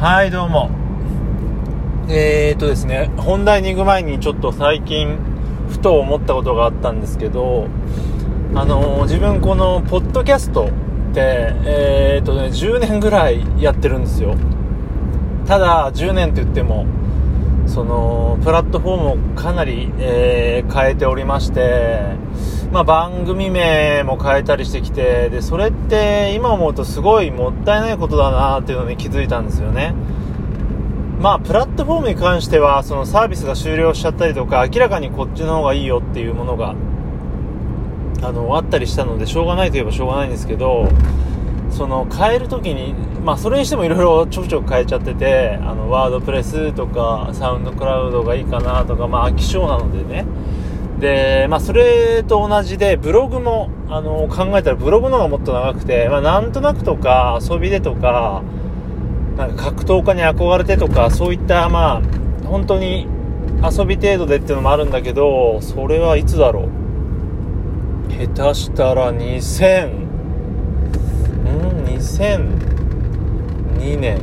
[0.00, 0.70] はい、どうも。
[2.08, 5.18] えーとですね、本題に行く前にちょっと最近、
[5.68, 7.68] ふと思ったことがあったんですけど、
[8.54, 10.70] あの自分この、ポッドキャスト
[11.10, 14.36] って、えーとね、10年ぐらいやってるんですよ。
[15.46, 16.86] ただ、10年って言っても、
[17.66, 22.00] その、プラットフォームをかなり、えー変えておりまして、
[22.72, 29.92] まあ、番組名も変えたりしてきて、で、それって今思うとすごいもったいないことだなっていうのに気づいたんですよね。
[31.20, 36.76] まあ、プラットフォームに関しては、そのサービスが終了しちゃったりとか、明らかにこっちの方がいいよっていうものが、
[38.22, 40.88] あの、あったりしたので、しょうがないといえばしょうがないんですけど、
[41.70, 42.94] その変えるときに、
[43.24, 50.24] まあそれにしてもいろいろちょくちょく変えちゃってて、あの、ワードプレスとか、サウンドクラウドがいいかなとか、まあ飽き性なのでね。
[51.00, 58.42] で、まあそれと同じで、ブログも、あの、考えたらブログの方がもっと長くて、まあなんとなくとか、遊びでとか、
[59.36, 62.02] なんか格闘家に憧れてとか、そういった、まあ、
[62.46, 63.06] 本当に
[63.62, 66.70] 遊び程度でっていうのもあるんだけど、それはいつだろう？
[68.12, 69.92] 下手したら2000、ん
[71.86, 74.18] ?2002 年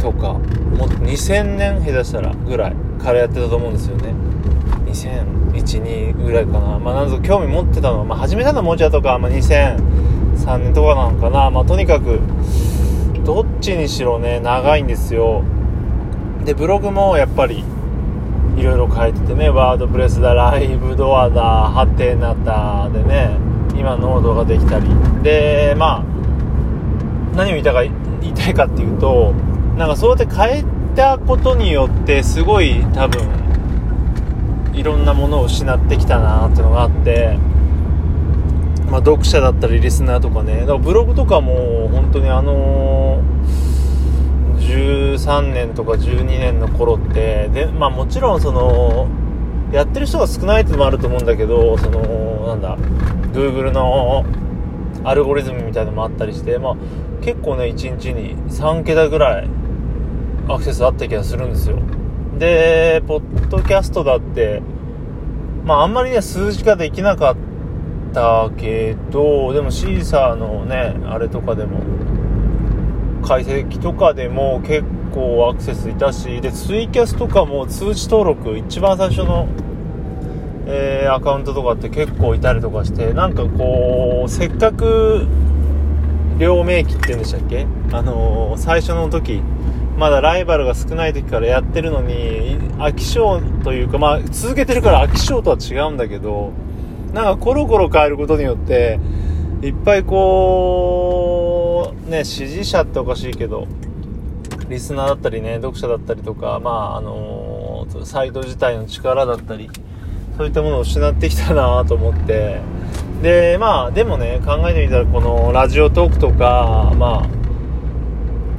[0.00, 2.72] とか、もっと2000年下手したらぐらい
[3.02, 4.14] からやってたと思うんですよね。
[4.92, 6.78] 2001、2ぐらいかな。
[6.78, 11.50] まあ、なんぞ興味持ってたのは、まあ、始めたのはもちょいとか、まあ、2003年とかなのかな。
[11.50, 12.20] まあ、とにかく、
[13.24, 15.42] どっちにしろね、長いんですよ。
[16.44, 17.64] で、ブログもやっぱり、
[18.56, 23.30] いろいろ書いててね、ワードプレスだ、ライブドアだ、ハテナだ、でね、
[23.74, 24.86] 今ノードができたり。
[25.22, 26.04] で、まあ、
[27.34, 29.32] 何を言いたいか言いたいかっていうと、
[29.76, 33.41] なんかそうやって変えたことによって、すごい多分、
[34.72, 37.36] いろんなものを失ってきたなっていうのがあって、
[38.90, 43.22] まあ、読者だったりリスナーとかね、だからブログとかも本当にあの
[44.58, 49.08] 13年とか12年の頃って、で、まあもちろんその、
[49.72, 52.76] やってる人が少ないっていうのもあると思うんだけど、その、なんだ、
[53.32, 54.24] Google の
[55.04, 56.76] アルゴリズムみたいなのもあったりして、まあ
[57.22, 59.48] 結構ね、1日に3桁ぐらい
[60.48, 61.78] アクセスあった気がするんですよ。
[62.38, 64.62] で、ポッドキャストだって、
[65.64, 67.36] まああんまりね、数字化できなかっ
[68.12, 71.80] たけど、でもシーサーのね、あれとかでも、
[73.22, 74.82] 解析とかでも結
[75.14, 79.46] 構アクセスいたし、で、ツイキャスとかも通知登録、一番最初の、
[80.66, 85.26] えーアカウントとかって結構いたりとかして、なんかこう、せっかく、
[86.38, 87.66] 両名機って言うんでしたっけ？
[87.92, 89.42] あのー最初の時、
[90.02, 96.50] まだライバルが少ない時からやってるのに、飽き性というか、まあ、続けてるから飽き性とは違うんだけど、
[97.12, 98.98] なんかコロコロ変えることによって、
[99.62, 103.68] いっぱいこう、ね、支持者っておかしいけど、
[104.68, 109.70] リスナーだったりね、読者だったりとか、まあ、あのーサイト自体の力だったり、
[110.36, 112.60] そういったものを失ってきたなと思って、
[113.22, 117.41] で、まあ、でもね、考えてみたら、この Radiotalk とか、まあ、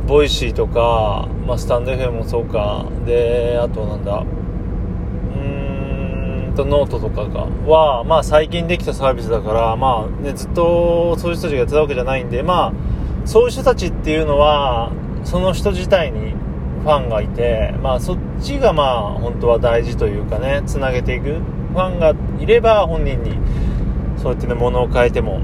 [0.07, 12.73] Voicy とか、まあ、 stand.fm もそうか、で、あとなんだ、うーんと、ノートとかが、は、まあ、最近できたサービスだから、まあ、ね、ずっとそういう人たちがやってたわけじゃないんで、まあ、
[13.25, 14.91] そういう人たちっていうのは、
[15.23, 16.33] その人自体に
[16.83, 21.39] ファンがいて、まあ、そっちがまあ、本当は大事というかね、つなげていく。
[21.73, 23.37] ファンがいれば、本人に、
[24.17, 25.39] そうやってね、物を変えても、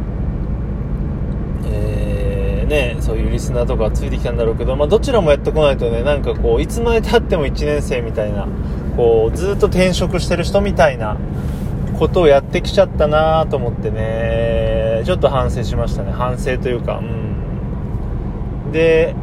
[2.69, 8.47] ね、そういうリスナーとかついてきたんだろうけど、まあ、どちらもやってこないとね、なんかこう、いつまで経っても1年生みたいな、
[8.95, 11.17] こう、ずっと転職してる人みたいな
[11.97, 16.11] ことをやってきちゃったなと思ってね、ちょっと反省しましたね。
[16.11, 18.71] 反省というか、うん。
[18.71, 19.15] で、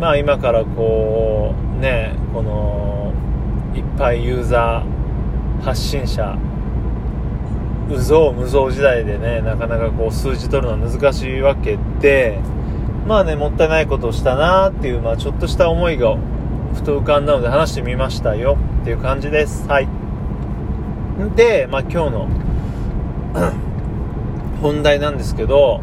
[0.00, 3.12] まあ今からこう、ね、この、
[3.76, 6.36] いっぱいユーザー、発信者、
[7.90, 12.38] うぞう無造時代でね、なかなかこう数字取るのは難しいわけで、
[13.06, 16.16] まあね、もったいないことをしたなっていう、まあちょっとした思いが
[16.74, 19.68] ふと浮かんだので話してみましたよっていう感じです。
[19.68, 19.88] はい。
[21.36, 22.28] で、まあ今日の
[24.62, 25.82] 本題なんですけど、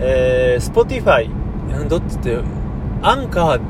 [0.00, 1.30] えー、Spotify、
[1.88, 2.38] どっちって、
[3.02, 3.60] アンカー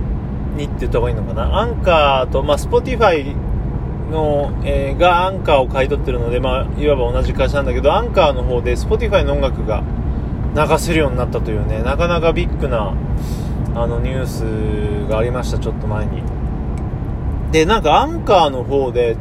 [0.56, 1.58] にって言った方がいいのかな？
[1.58, 3.36] アンカーと、まあ Spotify
[4.10, 9.84] の、えーがアンカーを買い取ってるので、まあ、いわば同じ会社なんだけど、アンカーの方で Spotify の音楽が
[10.56, 12.94] 流せるようになったというね、なかなかビッグな、
[13.74, 16.22] あの、ニュースがありました、ちょっと前に。
[17.52, 19.18] で、なんかアンカーの方で、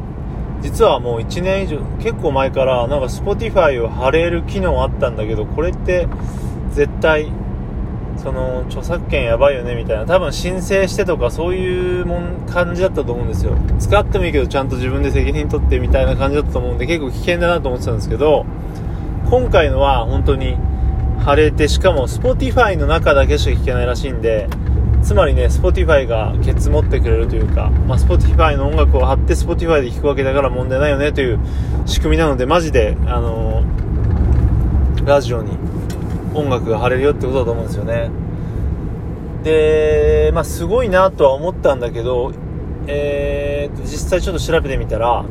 [0.62, 6.08] 実はもう1年以上、結構前から、なんか Spotify を貼れる機能あったんだけど、これって、
[6.72, 7.30] 絶対、
[8.16, 18.46] その著作権やばいよねみたいな多分申請してとかそういうもん感じだったと思うんですよ使ってもいいけどちゃんと自分で責任取ってみたいな感じだったと思うんで結構危険だなと思ってたんですけど
[19.28, 20.56] 今回のは本当に
[21.26, 24.48] 晴れてしかも Spotify の中だけしか聞けないらしいんで
[25.02, 31.40] つまりね Spotify がケツ持ってくれるというか、まあ、Spotify の音楽を貼って Spotify で聴くわけだから問題ないよねという
[31.84, 35.50] 仕組みなのでマジであのー、ラジオに
[36.32, 38.08] 音楽が貼れるよってことだと思うんですよね。
[39.42, 42.32] でまあすごいなとは思ったんだけど
[42.88, 45.24] えー、実際ちょっと調べてみたら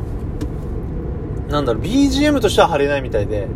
[1.48, 3.48] なんだろう BGM としては貼れないみたいで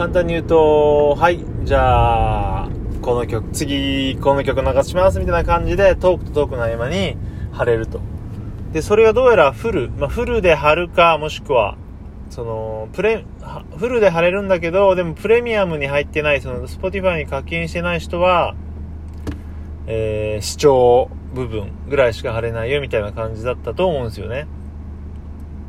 [0.00, 2.68] 簡単に言うとはいじゃあ
[3.02, 7.18] この曲次この曲流しますみたいな感じでトークとトークの合間に
[7.52, 8.00] 貼れると
[8.72, 11.76] でそれがどうやらフル、まあ、フルで貼るかもしくは
[12.30, 13.24] その、プレ、
[13.76, 18.54] フルで貼れるんだけど、でもプレミアムに入ってない、その、 Spotify に課金してない人は、
[19.88, 24.46] えー、試聴部分ぐらいしか貼れないよみたいな感じだったと思うんですよね。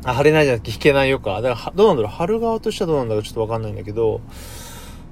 [0.03, 1.42] あ、貼れないじゃなくて聴けないよか。
[1.42, 4.21] だから、どうなんだろう貼る側としてはどうなんだろうちょっとわかんないんだけど、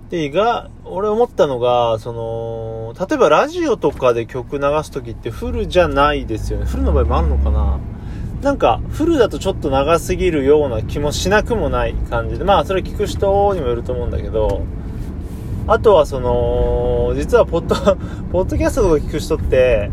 [0.09, 6.65] で、が、俺思ったのが、その、例えばラジオとかで曲流すときってフルじゃないですよね。
[6.65, 7.80] フルの場合もあるのかな
[8.41, 14.63] なんか、フルだとちょっと長すぎるような気もしなくもない感じで、まあ、それ聞く人にもよると思うんだけど、
[15.68, 17.75] あとはその、実はポッド、
[18.31, 19.91] ポッドキャストとか聞く人って、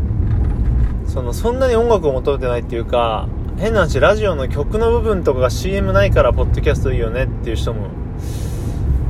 [1.05, 3.27] その、そんなに音楽を求めてないっていうか、
[3.57, 7.87] 変な話、ラジオの曲の部分とかが CM ないから、ポッドキャストいいよねっていう人も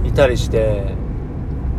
[0.05, 0.95] いたりして、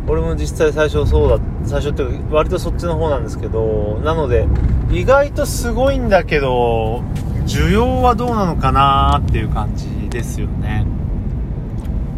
[0.06, 4.47] 俺も実際最初そうだ、最初って割とそっちの方なんですけど、なので、
[4.91, 7.03] 意外とすごいんだけど、
[7.47, 10.85] 需要はどうなのかなっていう感じですよね。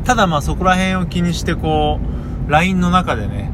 [0.04, 2.00] ただまあそこら辺を気にしてこ
[2.48, 3.52] う、LINE の中でね、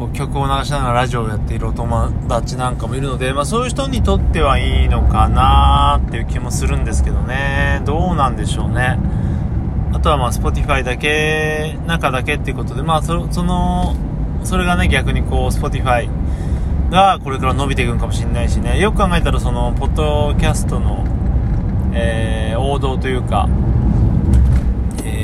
[0.00, 7.82] こう曲を流しながらラジオをやっているお友達なんかもいるので、まあそういう人にとってはいいのかなっていう気もするんですけどね。
[7.84, 8.98] どうなんでしょうね。
[9.92, 13.94] あとはまあ Spotify だけ、中だけっていうことで、まあそその、
[14.42, 16.08] それがね逆にこう Spotify
[16.90, 21.04] がこれから伸びていくんかもしれないしねよく考えたらそのポッドキャストの、
[21.92, 23.50] えー、王道というか、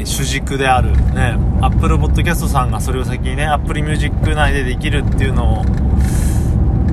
[0.06, 5.64] 主軸であるね Apple Podcast さんがそれを先にね Apple Music 内でできるっていうのを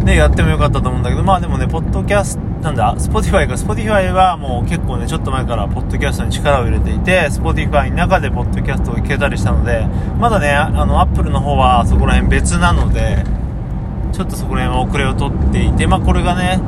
[0.03, 9.85] ねやってもよかったと思うんだけどまあでもねポッドキャストなんだ、Spotify か、Spotify はもう結構ね、ちょっと前からポッドキャストに力を入れていて、Spotify の中でポッドキャストを聞けたりしたので、
[10.17, 13.25] まだね、あの、Apple の方はそこら辺別なので、
[14.13, 16.61] ちょっとそこら辺は遅れをとっていて、まあ、これがね、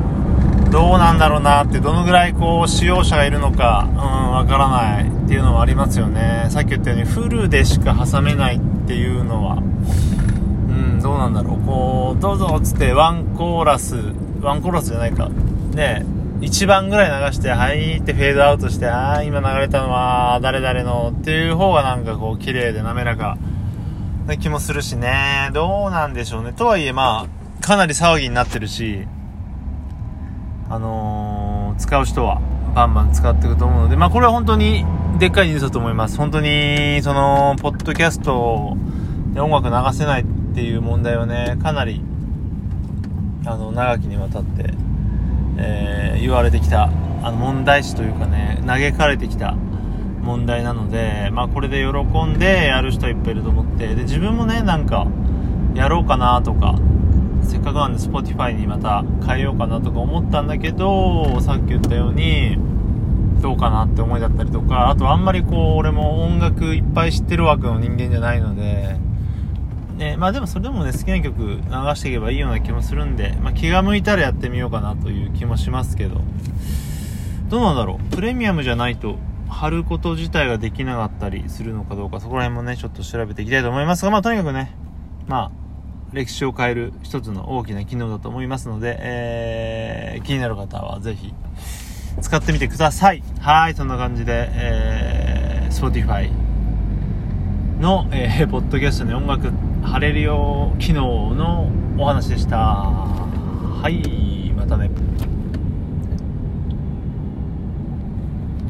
[0.70, 6.46] どうなんだろうなって、どのぐらいこう、使用者がいるのか、うん、わからないっていうのはありますよね。
[6.50, 11.66] さっき言ったように、フルでしか挟めないっていうのは、うん、どうなんだろう。
[11.66, 13.96] こう、どうぞっつって、ワンコーラス、
[14.40, 15.28] ワンコーラスじゃないか。
[15.72, 16.04] ね、
[16.40, 23.38] 1番ぐらい流して、はいってフェードアウトして、ああ、今流れたのは、誰々のっていう方がなんかこう、綺麗で滑らか
[24.26, 25.50] な気もするしね。
[25.52, 26.52] どうなんでしょうね。
[26.52, 29.06] とはいえ、まあ、かなり騒ぎになってるし、
[30.68, 32.40] あのー、使う人は
[32.74, 34.84] バンバン使っていくと思うので、まあ、これは本当に
[35.18, 36.18] でっかいニュースだと思います。
[36.18, 38.76] 本当に、その、ポッドキャスト
[39.32, 42.02] で音楽流せないっていう問題はね、かなり、
[43.46, 44.74] あの、長きにわたって、
[45.56, 46.90] えー、言われてきた、
[47.22, 49.56] あの、問題視というかね、嘆かれてきた
[50.26, 55.06] 問題なので、まあ、これで喜んでやる人はいっぱいいると思ってで自分もねなんか
[55.74, 56.74] やろうかなとか
[57.46, 62.58] せっかくなんで Spotify にまた変えようかなとか思ったんだけどさっき言ったように
[63.40, 68.96] どうかなって思いだったりとかあとあんまりこう俺も音楽いっぱい知ってる枠の人間じゃないので。
[69.96, 76.20] ね、まあでもそれでもね好きな曲流していけばいいような気もするんで、まあ、気が向いたらやってみようかなという気もしますけど
[77.48, 78.14] どうなんだろう？
[78.14, 79.16] プレミアムじゃないと
[79.48, 84.76] 貼ること自体ができなかったりするのかどうか、そこら辺もね、ちょっと調べていきたいと思いますが、まあとにかくね、
[85.28, 85.50] まあ、
[86.12, 91.34] 歴史を変える一つの大きな機能だと思いますので、えー、気になる方はぜひ
[92.20, 93.22] 使ってみてください。
[93.40, 96.30] はい、そんな感じで、えー、Spotify
[97.80, 99.50] の、えー、ポッドキャストの音楽
[99.82, 102.56] 貼れるよ機能のお話でした。
[102.56, 104.90] はい、またね。